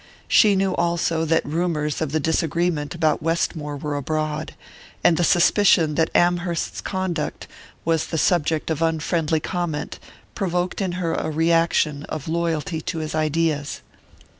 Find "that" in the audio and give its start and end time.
1.25-1.45, 5.93-6.09